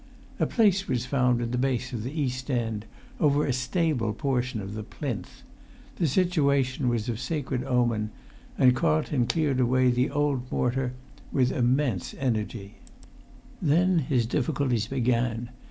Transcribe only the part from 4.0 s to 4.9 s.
portion of the